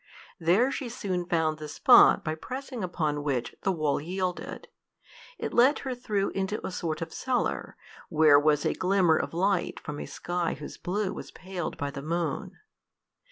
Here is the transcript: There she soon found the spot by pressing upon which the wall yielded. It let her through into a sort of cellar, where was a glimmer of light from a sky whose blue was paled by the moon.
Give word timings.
There 0.39 0.71
she 0.71 0.89
soon 0.89 1.27
found 1.27 1.59
the 1.59 1.67
spot 1.67 2.23
by 2.23 2.33
pressing 2.33 2.83
upon 2.83 3.21
which 3.21 3.55
the 3.61 3.71
wall 3.71 4.01
yielded. 4.01 4.67
It 5.37 5.53
let 5.53 5.77
her 5.85 5.93
through 5.93 6.29
into 6.29 6.65
a 6.65 6.71
sort 6.71 7.03
of 7.03 7.13
cellar, 7.13 7.77
where 8.09 8.39
was 8.39 8.65
a 8.65 8.73
glimmer 8.73 9.17
of 9.17 9.31
light 9.31 9.79
from 9.79 9.99
a 9.99 10.07
sky 10.07 10.55
whose 10.55 10.79
blue 10.79 11.13
was 11.13 11.29
paled 11.29 11.77
by 11.77 11.91
the 11.91 12.01
moon. 12.01 12.57